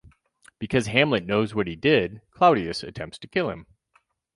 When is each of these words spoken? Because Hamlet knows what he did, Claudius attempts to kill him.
Because 0.57 0.87
Hamlet 0.87 1.27
knows 1.27 1.53
what 1.53 1.67
he 1.67 1.75
did, 1.75 2.23
Claudius 2.31 2.81
attempts 2.81 3.19
to 3.19 3.27
kill 3.27 3.51
him. 3.51 3.67